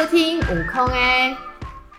[0.00, 1.36] 收听悟空哎，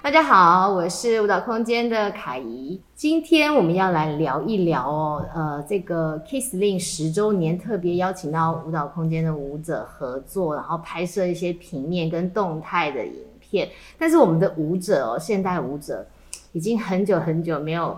[0.02, 2.82] 大家好，我是舞蹈空间的凯怡。
[2.96, 13.70] 今天我们要来聊一聊哦，呃，这个 Kiss-Lin 十周年特别邀请到舞蹈空间的舞者合作，然后拍摄一些平面跟动态的影片。
[14.00, 16.04] 但是我们的舞者哦，现代舞者
[16.54, 17.96] 已经很久很久没有。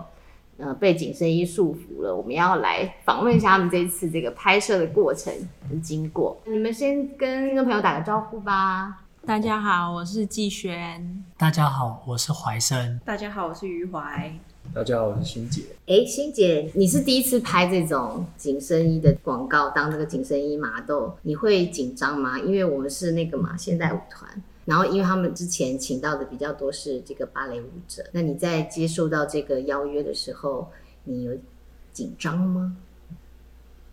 [0.58, 2.14] 呃，被紧身衣束缚了。
[2.14, 5.32] 我们要来访问一下他们这次这个拍摄的过程
[5.68, 6.38] 跟经过。
[6.44, 9.00] 你们先跟听众朋友打个招呼吧。
[9.26, 11.24] 大家好，我是季璇。
[11.38, 13.00] 大家好，我是怀生。
[13.06, 14.38] 大家好，我是余怀。
[14.74, 15.62] 大家好，我是欣姐。
[15.86, 22.38] 哎，欣姐，你是第一次拍这种紧身衣的广告，当这个紧身衣 model，你会紧张吗？
[22.38, 24.30] 因为我们是那个嘛，现代舞团。
[24.66, 30.70] 然后，因为他们之前请到的比较多是这个芭蕾舞者，那你在接受到这个邀约的时候，
[31.04, 31.32] 你有
[31.94, 32.76] 紧张吗？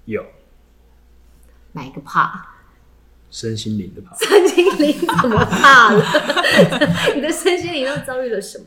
[0.03, 0.25] 有。
[1.71, 2.50] 哪一个怕？
[3.31, 4.15] 身心灵的怕。
[4.17, 6.05] 身心灵怎么怕了？
[7.15, 8.65] 你的身心灵又遭遇了什么？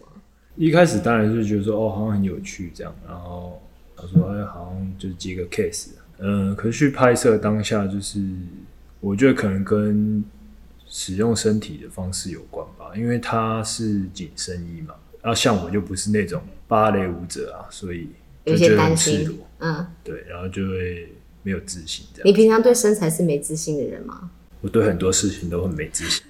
[0.57, 3.63] 一开始当然是觉得说，哦，好像很有趣这样，然后
[3.95, 8.21] 他说，哎，好像就是接个 case，嗯、呃，可是去拍摄当下，就是
[8.99, 10.25] 我觉得可能跟。
[10.87, 14.95] 使用身体的方式有关吧，因为它是紧身衣嘛。
[15.21, 18.11] 然后像我就不是那种芭蕾舞者啊，所以
[18.45, 19.35] 就觉得很赤裸。
[19.59, 21.09] 嗯，对，然后就会
[21.43, 22.29] 没有自信这样。
[22.29, 24.31] 你平常对身材是没自信的人吗？
[24.65, 26.25] 我对很多事情都很没自信。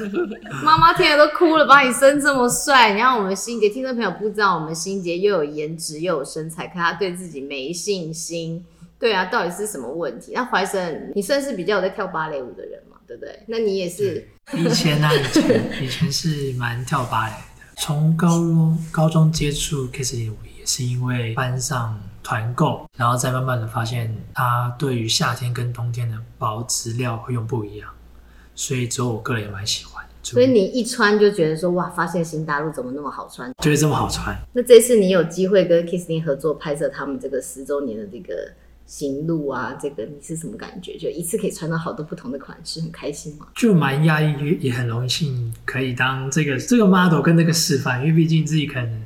[0.64, 8.64] 妈妈听了都哭了，把你生这么帅，你让我们心杰听众朋友不知道，我们心杰又有颜值又有身材，可她对自己没信心。
[8.98, 10.32] 对啊，到底是什么问题？
[10.34, 12.96] 那怀生，你算是比较有在跳芭蕾舞的人嘛？
[13.06, 13.38] 对不对？
[13.46, 15.12] 那你也是以前、啊？
[15.12, 17.38] 以前以前是蛮跳芭蕾的。
[17.76, 27.88] 从高中高中接触 Kiss-Lin 舞也是因为班上团购，然后再慢慢的发现它对于夏天跟冬天的保质料会用不一样，
[28.56, 30.04] 所以之后我个人也蛮喜欢。
[30.24, 33.48] 所以你一穿就觉得说哇，发现新大陆怎么那么好穿？
[33.62, 34.36] 觉得这么好穿。
[34.54, 38.34] 那这次你有机会跟 Kiss-Lin 合作拍摄他们这个十周年的这个。
[38.88, 40.96] 行路啊，这个你是什么感觉？
[40.96, 43.48] 就一次可以穿到好多不同的款式，很开心吗？
[43.52, 49.02] 就蛮压抑，也很荣幸可以当这个这个 model 跟这个示范，因为毕竟自己可能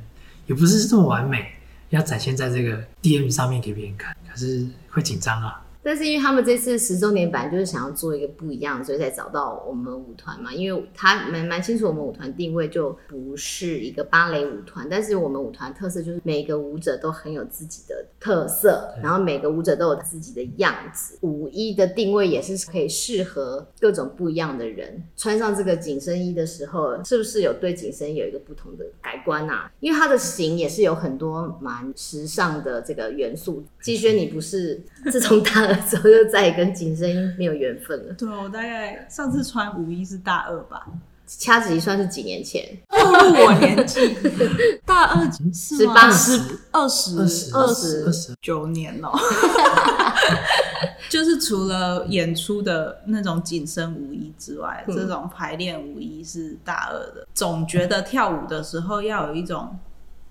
[0.47, 1.47] 也不是这么完美，
[1.91, 5.61] 要展现在这个 DM 上面给别人看，可是会紧张啊。
[5.83, 10.53] 但是因为他们这次十周年版就是想要做一个不一样，所以才找到我们舞团嘛。
[10.53, 21.19] 因为他蛮蛮清楚我们舞团定位就不是一个芭蕾舞团，但是我们舞团特色就是每个舞者都很有自己的特色，然后每个舞者都有自己的样子。
[21.23, 29.71] 舞衣的定位也是可以适合各种不一样的人穿上这个紧身衣的时候，是不是有对紧身衣有一个不同的改观啊？
[29.81, 33.65] 因为它的型也是有很多蛮时尚的这个元素。
[33.81, 34.81] 季轩，你不是
[35.11, 38.15] 自从 大之后就再也跟紧身衣没有缘分了。
[38.15, 40.87] 对，我大概上次穿舞衣是大二吧，
[41.27, 42.63] 掐指一算是几年前。
[42.89, 44.15] 步入我年纪，
[44.85, 47.27] 大二十八、十二十、二
[47.75, 49.19] 十、二十九年哦、喔。
[51.09, 57.27] 就是除了演出的那种紧身舞衣之外，嗯、这种排练舞衣是大二的。
[57.35, 59.77] 总觉得跳舞的时候要有一种。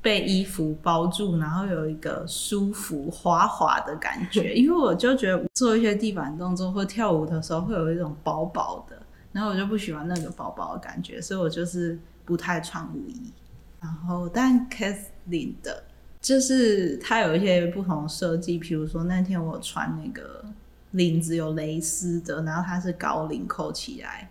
[0.02, 8.98] 被衣服包住，然后有一个舒服滑滑的感觉， 因为我就觉得做一些地板动作或跳舞的时候会有一种薄薄的，
[9.34, 13.34] 然后我就不喜欢那个薄薄的感觉，所以我就是不太穿舞衣。
[13.82, 15.84] 然后但 Kiss-Lin 的，
[16.22, 20.46] 就是它有一些不同的设计，比如说那天我穿那个
[20.92, 24.30] 领子有蕾丝的，然后它是高领扣起来。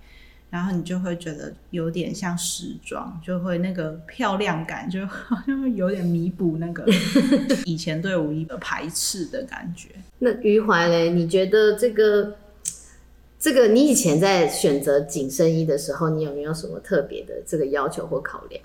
[0.50, 6.86] 然后你就会觉得有点像时装，就会那个漂亮感，就好像有点弥补那个
[7.66, 9.90] 以前对五一的排斥的感觉。
[10.20, 12.34] 那余怀嘞，你觉得这个
[13.38, 18.62] 这个你以前在选择紧身衣的时候，你有没有什么特别的这个要求或考量？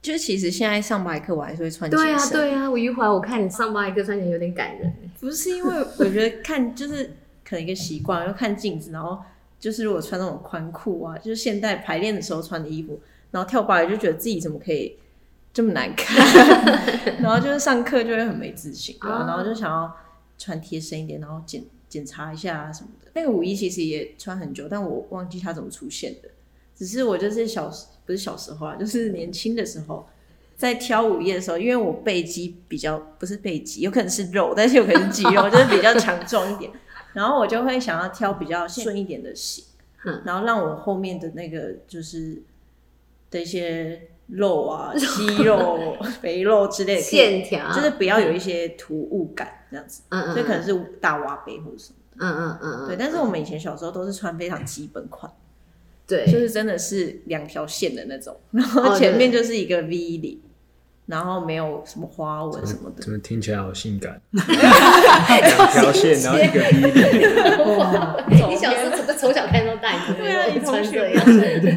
[0.00, 2.08] 就其实现在上芭蕾课我还是会穿紧身。
[2.08, 4.90] 对啊，对啊，我余怀，我看你上芭蕾课穿起来有点感人。
[5.20, 7.04] 不是因为我觉得看就是
[7.44, 9.18] 可能一个习惯，要看镜子，然后。
[9.58, 13.00] 就是如果穿那种宽裤啊，就是现代排练的时候穿的衣服，
[13.30, 14.96] 然后跳芭蕾就觉得自己怎么可以
[15.52, 16.16] 这么难看，
[17.20, 19.94] 然后就是上课就会很没自信，对啊，然后就想要
[20.38, 23.10] 穿贴身一点，然后检检查一下啊什么的。
[23.14, 26.28] 那个舞衣其实也穿很久，但我忘记它怎么出现的。
[26.74, 27.72] 只是我就是小
[28.04, 30.06] 不是小时候啊，就是年轻的时候
[30.56, 36.70] 在挑舞衣的时候，因为我背肌比较不是背肌，有可能是肉，但是有可能是肌肉， 就是比较强壮一点。
[37.16, 39.64] 然后我就会想要挑比较顺一点的型，
[40.04, 42.42] 嗯，然后让我后面的那个就是
[43.30, 50.02] 的一些肉啊、 肌肉、肥肉之类的线条，就是不要有一些突兀感这样子。
[50.10, 52.16] 嗯嗯，所以可能是大挖背或者什么的。
[52.18, 52.86] 嗯嗯嗯嗯。
[52.88, 55.32] 对，但是我们以前小时候都是穿非常基本款，
[56.06, 60.42] 对，就是真的是两条线的那种，然后前面就是一个 V 领。
[61.06, 64.20] 然后没有什么花纹什么的，怎么听起来好性感？
[64.32, 67.78] 两条线，然后一个 V 领。
[67.78, 68.16] 哇！
[68.28, 71.72] 你小时候从从小看到大，你对啊，你穿这样，对对。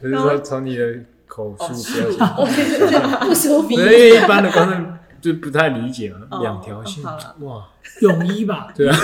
[0.00, 0.84] 不 是说从你的
[1.26, 3.70] 口述不要讲，不舒服。
[3.70, 4.86] 因为一般的观众
[5.20, 7.02] 就不太理解嘛，两条线，
[7.40, 7.66] 哇，
[8.00, 8.70] 泳衣吧？
[8.76, 8.94] 对啊，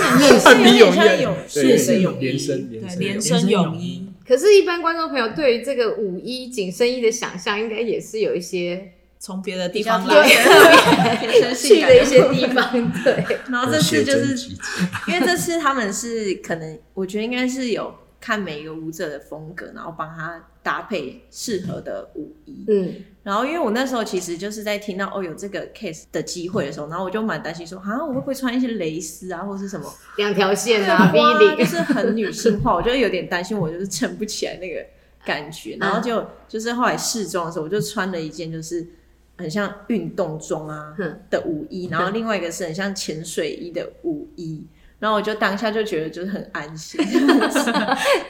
[0.63, 4.05] 比 泳衣，对，是泳连身，对，连身泳衣。
[4.27, 8.91] 可是，一般观众朋友对于这个舞衣紧身衣的想象，应该也是有一些。
[9.21, 10.25] 从别的地方来
[11.53, 12.71] 去的一些地方，
[13.03, 13.37] 对。
[13.49, 14.49] 然后这次就是，
[15.11, 22.63] 因为这次他们是可能，我觉得应该是有看每一个舞者的风格，然后帮他搭配适合的舞衣。
[22.69, 22.95] 嗯。
[23.21, 34.79] 然后因为我那时候其实就是在听到哦有这个 case 的机会的时候，然后我就蛮担心说，啊我会不会穿一些蕾丝啊，或是什么两条线啊，V 领，就是很女性化，我觉得有点担心，我就是撑不起来那个
[35.25, 35.75] 感觉。
[35.77, 38.87] 然后就就是后来试装的时候，我就穿了一件就是。
[39.39, 40.93] 很像运动装啊
[41.29, 44.61] 的舞衣，然后另外一个是很像潜水衣的舞衣，
[44.99, 46.99] 然后我就当下就觉得就是很安心，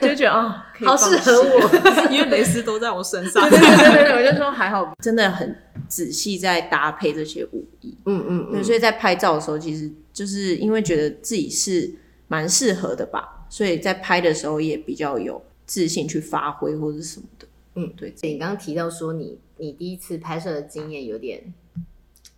[0.00, 3.50] 就觉得啊，好适合我，因为蕾丝都在我身上。
[3.50, 5.52] 对对对对，我就说还好，真的很
[5.88, 7.92] 仔细在搭配这些舞衣。
[8.06, 11.92] 嗯嗯嗯，所以在拍照的时候，其实就是因为觉得自己是
[12.28, 17.48] 蛮适合的吧，所以在拍的时候也比较有自信去发挥或者什么的。
[17.74, 18.14] 嗯，对。
[18.22, 19.36] 你刚刚提到说你。
[19.60, 21.52] 你第一次拍摄的经验有点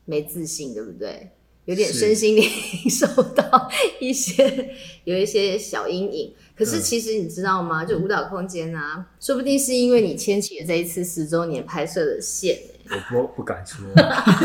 [0.05, 1.31] 没自信，对不对？
[1.65, 2.43] 有点身心灵
[2.91, 3.71] 受到
[4.01, 4.75] 一些
[5.05, 6.35] 有一些小阴影。
[6.57, 7.85] 可是其实你知道吗？
[7.85, 12.59] 就舞蹈空间啊，说不定是因为你牵起了这一次十周年拍摄的线。
[12.95, 13.87] 我不不敢说，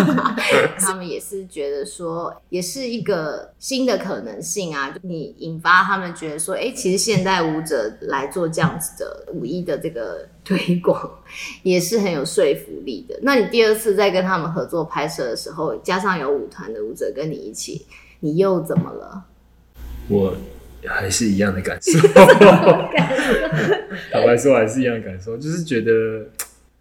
[0.79, 4.89] 他们也是觉得说，也是一个新的可能性啊。
[4.89, 11.11] 就你引发他们觉得说，哎、欸，其实现代舞者来做这样子的舞衣的这个推广，
[11.63, 13.19] 也是很有说服力的。
[13.21, 17.85] 那你第二次再跟他们合作拍摄的时候，加上有舞团的舞者跟你一起，
[18.21, 19.25] 你又怎么了？
[20.07, 20.33] 我
[20.85, 21.99] 还是一样的感受，
[24.11, 25.91] 坦白说还是一样的感受，就是觉得。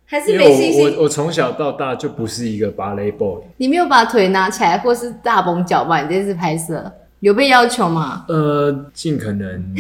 [0.07, 0.85] 还是没信心。
[0.85, 3.43] 我我我从小到大就不是一个芭蕾 boy。
[3.57, 6.03] 你没有把腿拿起来，或是大绷脚吧？
[6.03, 8.25] 你这次拍摄有被要求吗？
[8.29, 9.75] 呃，尽可能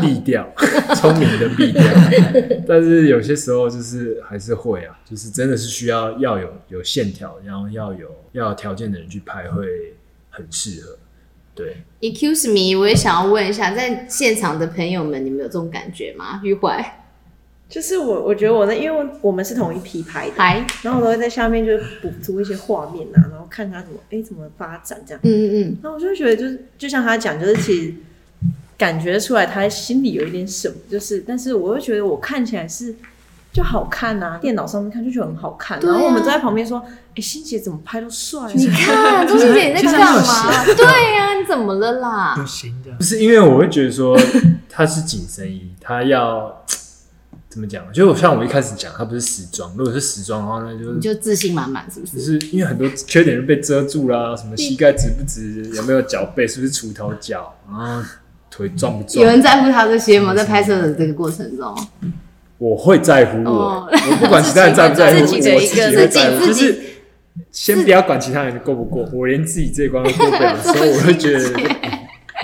[0.00, 0.48] 避掉，
[0.96, 1.82] 聪明的避掉。
[2.66, 9.66] 但是有些时候就是还是会啊，就是真的是需要要有有线条，然后要有要有条件的人去拍会
[10.30, 10.96] 很适合。
[11.52, 16.40] 对，Excuse me，我也想要问一下，在现场的朋友们，你们有这种感觉吗？
[16.44, 16.99] 玉怀。
[17.70, 25.20] 就是我，我觉得我呢，因为我们是同一批拍的，拍然后我都会在下面就是补足一些画面啊，然后看他怎么，哎、欸，怎么发展这样。
[25.22, 25.78] 嗯嗯嗯。
[25.80, 27.94] 然后我就觉得，就是就像他讲，就是其实
[28.76, 32.92] 感觉出来他心里有一点什么，就是，但是我又觉得我看起来是
[33.52, 35.78] 就好看啊，电脑上面看就觉得很好看。
[35.78, 38.50] 啊、然后我们都在旁边说，哎、欸，欣姐怎么拍都帅、啊。
[38.52, 40.64] 你看，钟欣姐你在干嘛？
[40.74, 42.34] 对呀、啊，你怎么了啦？
[42.36, 42.90] 不行的。
[42.98, 44.18] 不是因为我会觉得说
[44.68, 46.66] 他是紧身衣，他要。
[47.50, 47.84] 怎么讲？
[47.92, 49.68] 就像我一开始讲，它不是时装。
[49.76, 52.16] 如果是时装的话，那就你就自信满满，是不是？
[52.16, 58.08] 就是因为很多缺点就被遮住啦，什么膝盖直不直，有没有脚背，是不是锄头脚，然后
[58.52, 59.24] 腿壮不壮？
[59.24, 60.32] 有人在乎他这些吗？
[60.32, 61.76] 在拍摄的这个过程中，
[62.58, 63.50] 我会在乎我，
[63.82, 66.46] 哦、我不管其他人在不在乎，自己的一个我自己会在乎。
[66.46, 66.80] 就是
[67.50, 71.99] 先不要管其他人过不过，我连自己这一关都过不了， 所以我会觉得。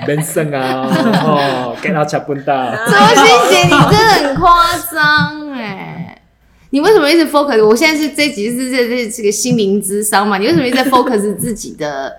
[0.07, 0.87] 人生啊，
[1.25, 2.77] 哦，给他吃笨蛋。
[2.87, 6.21] 周星姐，你真的很夸张哎！
[6.71, 7.65] 你为什么一直 focus？
[7.65, 10.37] 我现在是这集是这这这个心灵之商嘛？
[10.37, 12.13] 你为什么一直在 focus 自己的？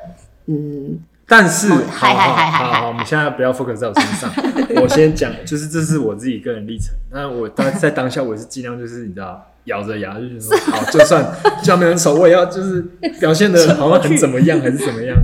[0.47, 4.31] 嗯，但是，嗨嗨嗨嗨嗨，我们现在不要 focus 在我身上。
[4.81, 6.95] 我先讲，就是这是我自己个人历程。
[7.11, 11.23] 那我当在当下，我是尽量就是你知道，咬着牙就是说，好，就算
[11.59, 12.81] 就算没人丑，我也要就是
[13.19, 15.15] 表现的好像很怎么样，还是怎么样。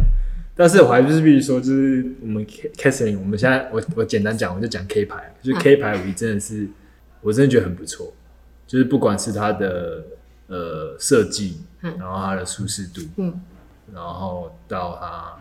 [0.56, 6.68] 但是我还是必须说，就是我们 Katherine，我们现在我我简单讲，我就讲 K 牌，就是 K 牌五一真的是，
[7.22, 8.14] 我真的觉得很不错，
[8.68, 10.04] 就是不管是它的
[10.46, 13.42] 呃设计，然后它的舒适度，嗯，
[13.92, 15.34] 然后到它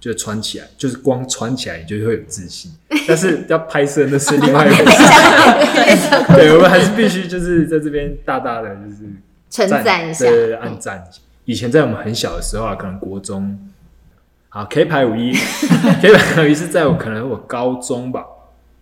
[0.00, 2.72] 就穿起来，就是光穿起来你就会有自信，
[3.06, 9.04] 但是要拍摄那是另外一回事， 对，我们还是必须就是在这边大大的就是
[9.48, 11.04] 称赞一下，对，按赞。
[11.44, 13.56] 以前在我们很小的时候啊，可能国中。
[14.52, 15.32] 好，K 牌五一，
[16.02, 18.26] K 牌五一是在我可能我高中吧，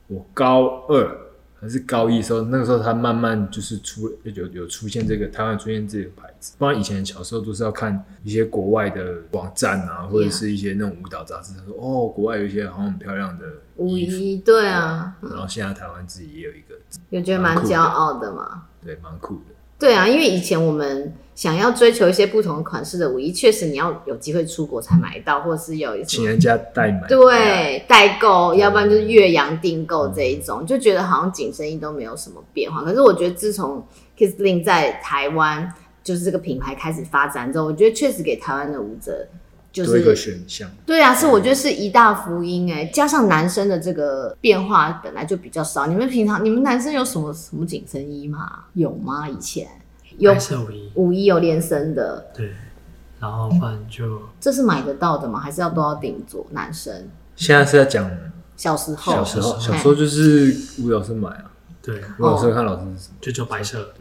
[0.07, 1.15] 我高二
[1.61, 13.45] 还是高一的时候，那个时候他慢慢就是出有有出现这个台湾出现这个牌子，不然以前小时候都是要看一些国外的网站啊，或者是一些那种舞蹈杂志，他说哦，国外有一些好像很漂亮的
[13.77, 16.77] 五一，对啊，然后现在台湾自己也有一个，
[17.11, 18.63] 有觉得蛮骄傲的嘛？
[18.83, 19.55] 对，蛮酷的。
[19.79, 32.83] 对啊，因为以前我们想要追求一些不同款式的舞衣，确实你要有机会出国才买到，或者是有一请人家代买，对，代购，要不然就是岳阳订购这一种，就觉得好像紧身衣都没有什么变化。
[32.83, 33.87] 可是我觉得自从
[34.19, 39.29] Kissling 在台湾就是这个品牌开始发展之后，我觉得确实给台湾的舞者。
[39.85, 45.87] 就是一个选项，对啊，是我觉得是一大福音哎，加上男生的这个变化本来就比较少。
[45.87, 48.65] 你们平常你们男生有什么什么紧身衣吗？
[48.75, 49.29] 有吗？
[49.29, 49.69] 以前
[50.19, 52.53] 有白色舞衣，舞衣有连身的，对，
[53.21, 55.39] 然后不然就这是买得到的吗？
[55.39, 56.47] 还是要都要定做？
[56.51, 58.11] 男生现在是在讲
[58.57, 61.45] 小时候，小时候，小时候就是吴老师买啊，
[61.81, 63.95] 对，吴老师看老师是什么，就就白色，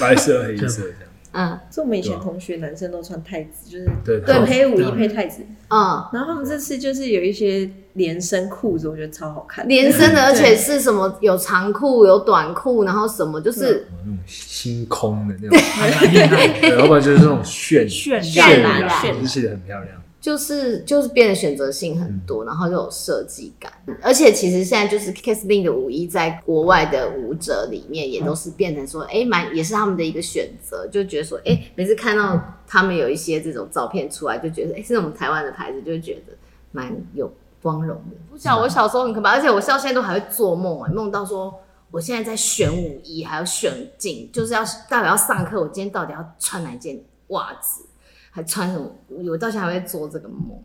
[0.00, 1.03] 白色黑色这样。
[1.34, 15.58] 嗯，是我们以前同学男生都穿太子，就是对对配舞衣配太子，嗯，然后他们这次就是有一些连身裤子，我觉得超好看，连身的，而且是什么有长裤有短裤，然后什么就是那种星空的那种，
[16.60, 20.03] 对，要不然就是那种炫炫炫染，炫就写得很漂亮。
[20.24, 36.32] 就是就是变得选择性很多，然后又有设计感，而且其实现在就是 Kissling 的舞衣在国外的舞者里面也都是变成说，哎，蛮也是他们的一个选择，就觉得说，哎，每次看到他们有一些这种照片出来，就觉得，哎，是我们台湾的牌子，就觉得
[36.72, 38.16] 蛮有光荣的。
[38.32, 41.52] 我想我小时候很可怕，而且我到现在都还会做梦，哎，梦到说
[41.90, 47.84] 我现在在选舞衣，还要选镜，就是要到底要上课，我今天到底要穿哪件袜子？
[48.34, 48.90] 还穿什么？
[49.30, 50.60] 我到现在还会做这个梦。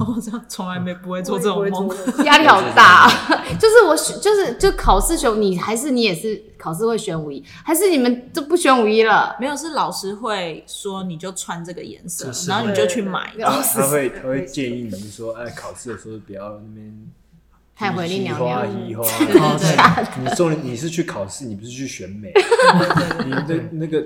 [0.00, 1.88] 我这样从来没不会做这种梦，
[2.24, 3.08] 压力好大。
[3.58, 9.34] 就是我选，就是就考试选你，还是你也是考试会选五一，还是你们都不选五一了？
[9.40, 13.32] 没有，是老师会说你就穿这个颜色，然后你就去买。
[13.38, 17.08] 他会 他会建议你说，哎，考试的时候不要那边
[17.74, 18.88] 太回力娘娘。
[18.88, 19.04] 移花，
[20.20, 22.32] 你说你是去考试，你不是去选美。
[23.24, 24.04] 你的那个。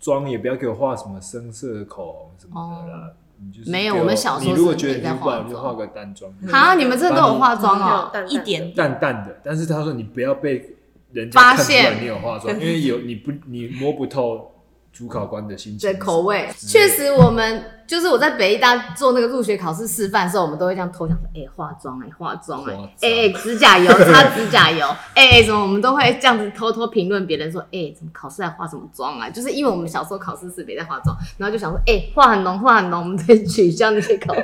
[0.00, 3.96] 妆也不要给我画什么深色的口红什么的啦，你就是没有。
[3.96, 6.32] 我们小时候你如果觉得你不好，你就画个淡妆。
[6.50, 9.40] 啊，你们这都有化妆哦，一点淡淡的。
[9.42, 10.76] 但是他说你不要被
[11.12, 14.52] 人家看出来你有化妆，因为有你不你摸不透。
[14.98, 29.30] 主考官的心情，对口味，确实，我们就是我在北艺大做那个入学考试示范的时候，我们都会这样偷想说，哎、欸，化妆哎，化妆哎，哎哎，指甲油擦指甲油，哎 哎，什么，我们都会这样子偷偷评论别人说，哎、欸，怎么考试还化什么妆啊？
[29.30, 34.42] 就是因为我们小时候考试是别在化妆，然后就想说，哎、欸，化很浓，化很浓，我们得取消那些考生。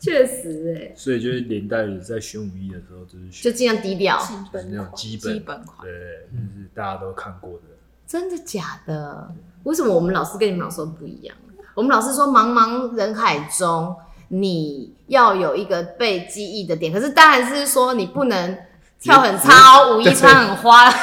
[0.02, 4.18] 确实哎、欸，所以就是连带着在选武艺的时候，就是就尽量低调，
[4.52, 5.94] 就是那种基本基本款，对，
[6.32, 7.64] 就是大家都看过的。
[8.12, 9.32] 真的假的？
[9.63, 11.34] 为什么我们老师跟你们老师不一样？
[11.74, 13.96] 我们老师说，茫茫人海中，
[14.27, 16.91] 你要有一个被记忆的点。
[16.91, 18.58] 可是当然是说，你不能
[19.00, 20.98] 跳很超， 舞衣穿很花，直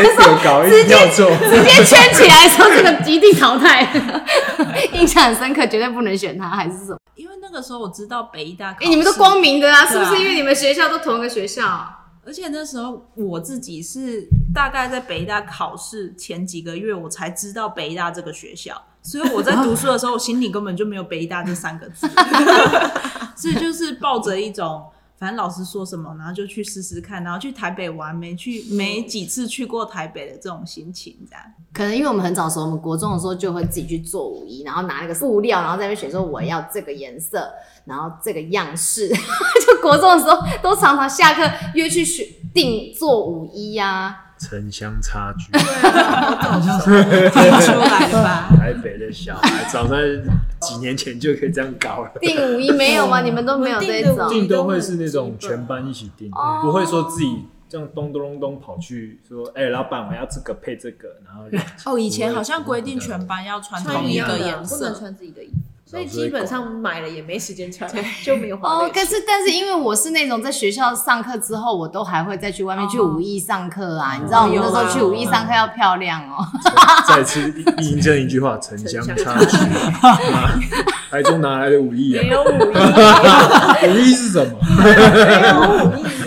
[0.00, 0.14] 接
[0.44, 3.92] 搞 一跳错，直接圈起来说这个一定淘汰。
[4.94, 6.98] 印象很深刻，绝对不能选他，还是什么？
[7.16, 10.20] 因为那个时候我知道北医大，哎、欸，你们都光明的啊，是不是？
[10.20, 11.98] 因为你们学校都同一个学校。
[12.24, 22.08] 而且那时候我自己是大概在北大考试前几个月，我才知道北大这个学校，所以我在读书的时候，我心里根本就没有北大这三个字，
[23.36, 24.84] 所以就是抱着一种。
[25.22, 31.44] 反正老师说什么，然后就去试试看，然后去台北玩，没去没几次去过台北的这种心情，这样。
[31.72, 37.48] 可能因为我们很早的时候，我们国中的时候就会自己去做舞衣，然后拿那个布料，然后在那边选说我要这个颜色，
[37.84, 39.08] 然后这个样式。
[39.64, 44.31] 就国中的时候，都常常下课约去选定做舞衣呀、啊。
[44.42, 48.48] 城乡差距，对啊，好早就出来了吧？
[48.56, 49.96] 台北的小孩早在
[50.60, 52.10] 几年前就可以这样搞了。
[52.20, 53.20] 订五一没有吗？
[53.20, 54.28] 你们都没有这种？
[54.28, 56.28] 订都会是那种全班一起订，
[56.60, 61.44] 不会说自己这样咚咚咚咚跑去说，哎，老板我要这个配这个，然后
[61.92, 65.61] 哦，以前好像规定全班要穿同一个颜色，不能穿自己的衣服。
[65.92, 67.86] 所以基本上买了也没时间穿，
[68.24, 68.66] 就没有花。
[68.66, 74.14] 哦，可是但是因为我是那种在学校上课之后，我都还会再去外面去武艺上课啊。
[74.18, 76.42] 你知道我们那时候去武艺上课要漂亮哦。
[77.06, 79.54] 再次印证一句话：城乡差距。
[81.10, 82.22] 台中哪来的武艺啊？
[82.22, 82.74] 没有武艺。
[83.92, 84.58] 武艺是什么？
[84.82, 84.90] 没
[85.48, 86.21] 有舞艺。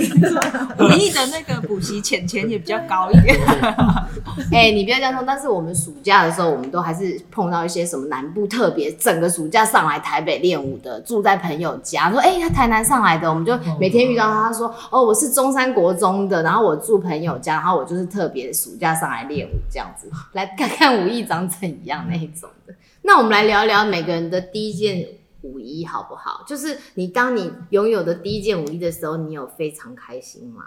[0.83, 3.35] 五艺的那个补习钱钱也比较高一点。
[4.51, 5.23] 哎、欸，你不要这样说。
[5.25, 22.73] 但是我们暑假的时候，我们都还是碰到一些什么南部特别，整个暑假上来台北练舞的，住在朋友家，说哎、欸，他台南上来的，我们就每天遇到他，他说哦，我是中山国中的，然后我住朋友家，然后我就是特别暑假上来练舞这样子，来看看武艺长怎样那一种的。
[23.03, 25.07] 那我们来聊聊每个人的第一件
[25.45, 26.43] 舞衣好不好？
[26.47, 30.63] 就是你当你拥有的第一件五一的时候，你有非常开心吗？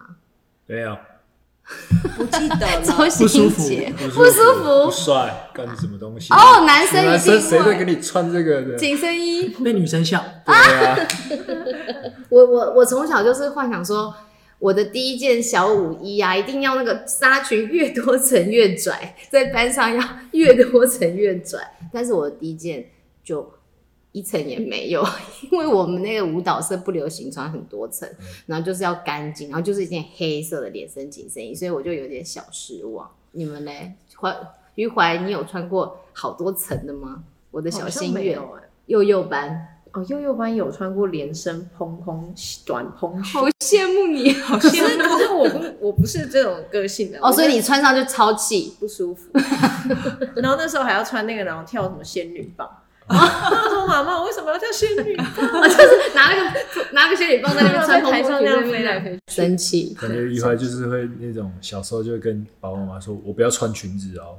[0.66, 0.97] 没有，
[2.16, 6.32] 不记得了，周星驰不不舒服，不帅，干什么东西？
[6.32, 8.76] 哦，男生一定谁会给你穿这个的？
[8.76, 10.25] 紧身衣被女生笑。
[10.47, 10.97] 对啊，
[12.30, 14.14] 我我我从小就是幻想说，
[14.58, 21.61] 我的第一件小五衣啊，一定要那个纱裙越多层越拽，在班上要越多层越拽。
[21.92, 22.90] 但是我的第一件
[23.25, 23.52] 就。
[24.12, 25.05] 一层也没有，
[25.50, 28.09] 因为我们那个舞蹈社不流行穿很多层，
[28.47, 33.09] 然后就是要干净，然后就是一件黑色的连身紧身衣，所以我就有点小失望。
[33.33, 33.71] 你们呢？
[34.17, 34.35] 怀
[34.75, 37.23] 于怀，你有穿过好多层的吗？
[37.50, 38.38] 我的小心愿，
[38.87, 42.35] 幼幼班哦，幼幼班有穿过连身蓬蓬
[42.67, 45.03] 短蓬好羡慕你，好羡慕。
[45.03, 49.31] 可是我不，我不是这种个性的哦，所以你穿上就超气不舒服。
[50.37, 52.69] 然后那时候还要穿那个，然后跳什么仙女棒。
[53.17, 55.27] 他说：“妈妈，我为什么要叫仙女棒？
[55.61, 56.61] 我 就是拿那个
[56.93, 59.97] 拿个仙女棒在那边在台上那样飞来飞去，生气。
[59.99, 64.37] 感觉一会就是会那种小时候就会跟爸爸妈妈说：‘我不要穿裙子哦，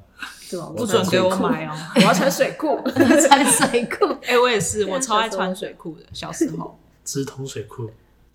[0.49, 0.67] 对吧？
[0.77, 2.79] 不准给我买哦， 我要穿水裤，
[3.27, 6.03] 穿水裤。’哎，我也是，我超爱穿水裤的。
[6.13, 7.89] 小时候，直筒水裤，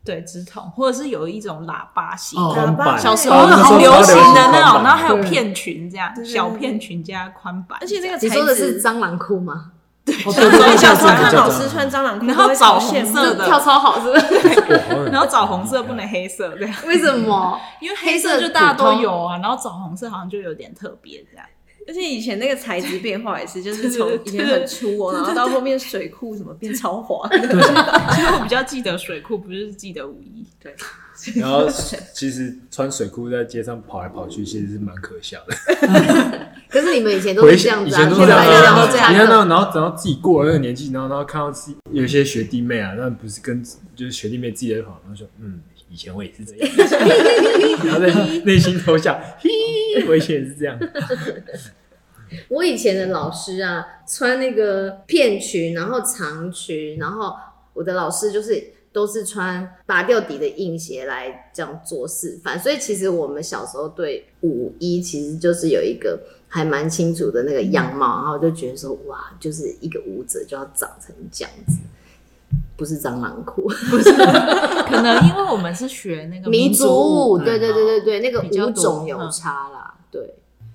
[0.04, 7.78] 对，直筒，或者是有一种喇叭型喇叭，小时候很流行的那种，然后还有片裙这样，小片裙加宽版。
[7.80, 9.70] 而且那个你说的是蟑螂裤吗？”
[10.22, 15.10] 对，小时候小时候看老师穿蟑螂裤， 然后枣红色的跳超好，是不是？
[15.10, 17.60] 然后枣红色不能黑色，这样为什么？
[17.80, 21.46] 因为黑色就大家都有啊，然后枣红色好像就有点特别这样。
[21.86, 27.28] 而且以前那个材质变化也是，就是从以前很粗哦，然后到后面水裤什么变超滑。
[27.30, 27.36] 其
[28.22, 30.46] 实我比较记得水裤，不是记得五一。
[30.58, 30.74] 对。
[31.36, 31.68] 然后
[32.14, 36.48] 其实穿水裤在街上跑来跑去，其实是蛮可笑的。
[36.74, 43.62] 可是你们以前都是这样子，以前都是这样，你看到，然后等到自己过了那个年纪，然后然后看到自己有些学弟妹啊，那不是跟
[43.94, 46.68] 就是学弟妹自己在跑，然后说嗯，以前我也是这样，
[47.84, 48.12] 然后在
[48.44, 49.48] 内心偷笑，嘿，
[50.08, 50.76] 我以前也是这样。
[52.48, 57.32] 我以前的老师啊，穿那个片裙，然后长裙，然后
[57.72, 58.74] 我的老师就是。
[58.94, 66.16] 都是穿拔掉底的硬鞋来这样做示范，所以其实我们小时候对五一其实就是有一个
[66.54, 71.78] 还蛮清楚的那个样貌，然后就觉得说哇，就是一个舞者就要长成这样子，
[72.76, 80.34] 不是蟑螂裤，不是，可能因为我们是学那个民族舞，对对对对对，那个舞种有差啦，对。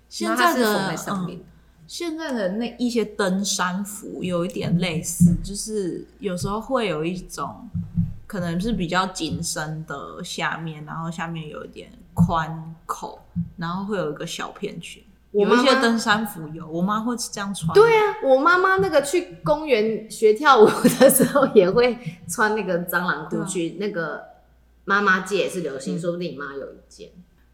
[0.09, 1.39] 现在的嗯，
[1.87, 7.69] 现在的那一些登山服有一点类似，就是有时候会有一种。
[8.27, 13.19] 可能是比较紧身的下面，然后下面有一点宽口，
[13.57, 15.01] 然后会有一个小片裙。
[15.31, 17.73] 有一些登山服有，我妈会这样穿。
[17.73, 20.65] 对啊，我妈妈那个去公园学跳舞
[20.99, 23.77] 的时候也会穿那个蟑螂裤去。
[23.79, 24.23] 那个
[24.85, 27.09] 妈妈界也是流行，说不定你妈有一件。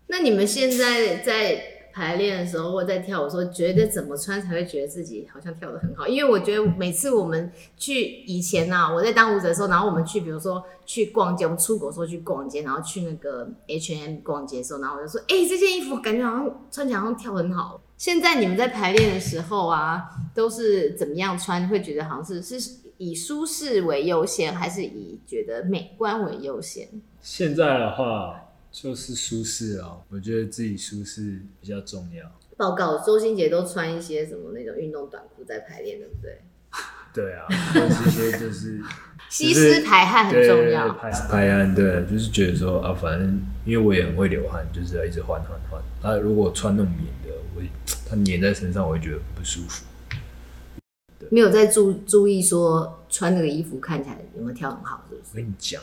[0.07, 1.74] 那你们现在在？
[1.95, 6.05] 排练的时候，或在跳舞的时候，觉得怎么穿才会觉得自己好像跳得很好？
[6.05, 17.79] 因为我觉得每次我们去以前啊，我在当舞者的时候，然后我们去，比如说去逛街，我们出国时候去逛街，然后去那个 H&M 逛街的时候，然后我就说，哎、欸，这件衣服感觉好像穿起来好像跳很好。
[17.97, 20.03] 现在你们在排练的时候啊，
[20.33, 21.65] 都是怎么样穿？
[21.69, 26.89] 会觉得好像是是以舒适为优先，还是以觉得美观为优先？
[27.21, 28.41] 现在的话。
[28.75, 32.29] 就是舒适哦，我觉得自己舒适比较重要。
[32.57, 36.41] 报告，周星杰都穿一些什么那种运动短裤在排练，对不对？
[37.15, 38.81] 对啊，这些就是
[39.31, 40.93] 吸湿排汗很重要。
[40.95, 45.81] 排排汗，对，就是觉得说啊，反正因为我也很会流汗，就是要一直换换换。
[46.01, 47.61] 他如果穿那种棉的，我
[48.09, 49.85] 它粘在身上，我会觉得不舒服。
[51.31, 55.29] 没有在注注意说穿那个衣服看起来有没有跳很好，是不是？
[55.31, 55.81] 我跟你讲。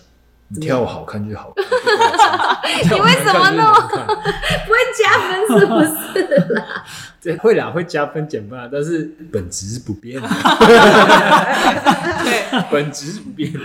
[0.61, 3.73] 跳好看就好， 你为什么呢？
[3.73, 6.85] 不会加分是不是啦？
[7.23, 10.29] 对，会啦，会加分减分啊，但是本质是不变的。
[12.25, 13.61] 对，本质是不变的。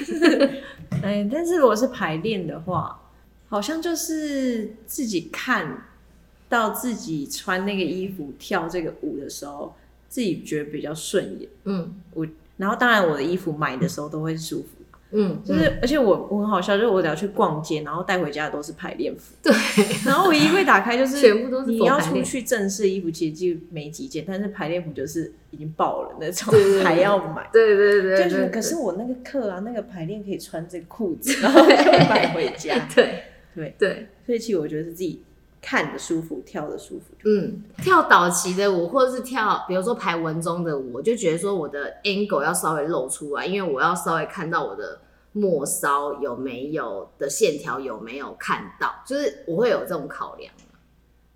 [1.02, 3.00] 哎，但是如果是排练的话，
[3.48, 5.84] 好像就是自己看
[6.48, 9.74] 到自己穿那个衣服跳这个舞的时候，
[10.08, 11.48] 自己觉得比较顺眼。
[11.64, 12.26] 嗯，我
[12.58, 14.68] 然后当然我的衣服买的时候都会舒服。
[15.12, 19.34] 嗯，就是而且我我很好笑，就是我只要去逛街，然后带回家的都是排练服。
[19.42, 19.52] 对，
[20.04, 27.48] 然后我衣柜打开就是全部都是你要出去正式衣服，其实就没几件，但是排练服就是已经爆了那种，还要买。
[27.52, 32.88] 对对对，就是可是我那个课啊，那个排练可以穿这个裤子， 然后就买回家。
[32.94, 35.22] 对对对，所以其实我觉得是自己。
[35.62, 37.04] 看的舒服，跳的舒服。
[37.24, 44.98] 嗯，跳导奇的舞，或者是跳，比如说排文中的舞，我就觉得说我的 angle 要稍微露出来，因为我要稍微看到我的
[45.32, 50.50] 末梢有没有的线条有没有看到，就是我会有这种考量。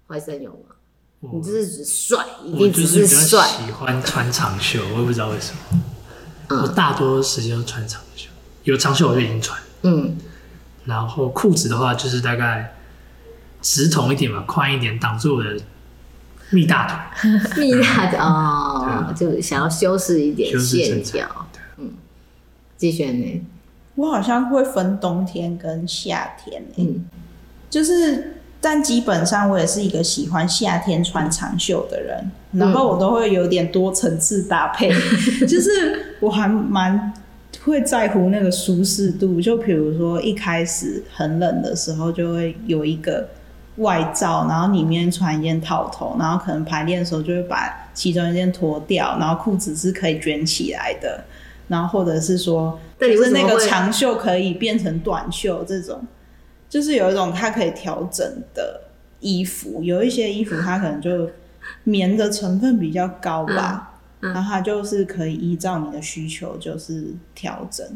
[0.08, 0.74] 怀森有吗？
[1.20, 3.46] 你就是只帅，一定只是帅。
[3.46, 5.82] 喜欢穿长袖，我也不知道为什么。
[6.48, 8.30] 嗯、我大多时间都穿长袖，
[8.62, 9.60] 有长袖我就已经穿。
[9.82, 10.16] 嗯，
[10.86, 12.70] 然后裤子的话，就是大概。
[13.64, 15.56] 直筒一点嘛，宽一点，挡住我的
[16.50, 17.30] 蜜大腿。
[17.56, 21.26] 蜜大腿 哦，就想要修饰一点线条。
[21.78, 21.94] 嗯，
[22.76, 23.42] 季萱呢？
[23.94, 26.62] 我好像会分冬天跟夏天。
[26.76, 27.06] 嗯，
[27.70, 32.30] 就是，但基本上我也是一个喜欢夏天穿长袖的人。
[32.52, 34.90] 嗯、然后我都会有点多层次搭配，
[35.48, 37.14] 就是我还蛮
[37.64, 39.40] 会在乎那个舒适度。
[39.40, 43.26] 就比如说一开始很冷的时候，就会有一个。
[43.76, 51.24] 外罩，然后里面穿一件套头，然后可能排练的时候就会把其中一件脱掉，然后裤子是可以卷起来的，
[51.66, 56.06] 然后或者是说，就是那个长袖可以变成短袖，这种
[56.68, 58.80] 就是有一种它可以调整的
[59.18, 61.28] 衣服，有一些衣服它可能就
[61.82, 67.86] 棉的成分比较高吧，嗯嗯、然后它就是可以依照你的需求就是调整。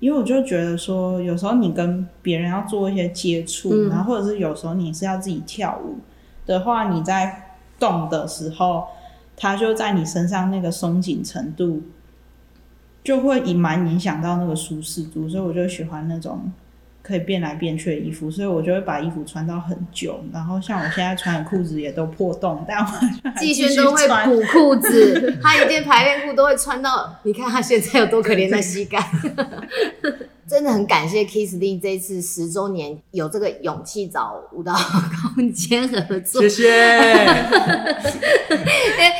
[0.00, 5.98] 因为我就觉得说，有时候你跟别人要做一些接触，嗯、然后或者是有时候你是要自己跳舞
[6.46, 8.86] 的话，你在动的时候，
[9.36, 11.82] 它就在你身上那个松紧程度，
[13.04, 16.50] 就会隐蛮影响到那个舒适度，所以我就喜欢那种。
[17.02, 20.22] 可以变来变去的衣服，所以我就会把衣服穿到很久。
[20.32, 22.86] 然后像我现在穿的裤子也都破洞，但我
[23.38, 27.18] 季轩都会补裤子， 他一件排练裤都会穿到。
[27.22, 28.98] 你看他现在有多可怜的膝盖。
[30.50, 34.74] 真的很感谢 Kissday 这一次十周年有这个勇气找舞蹈
[35.32, 36.64] 空间合作，谢谢。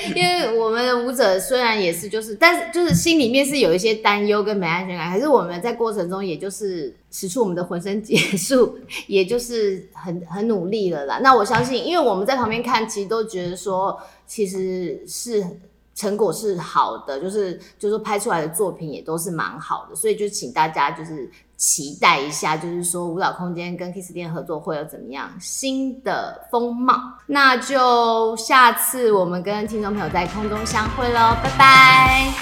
[0.08, 11.20] 因 为因为我们的舞者虽然也是就是，但是就是心里面是有一些担忧跟没安全感，可是我们在过程中也就是使出我们的浑身解数，也就是很很努力了啦。
[11.22, 15.46] 那我相信，因为我们在旁边看，其实都觉得说其实是。
[15.94, 26.94] 成果是好的，就是就是拍出来的作品也都是蛮好的，所以就请大家就是期待一下，就是说舞蹈空间跟 Kiss 店合作会有怎么样新的风貌。
[27.26, 32.32] 那就下次我们跟听众朋友在空中相会喽，拜拜，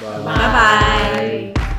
[0.00, 0.36] 拜拜。
[0.36, 1.69] 拜拜。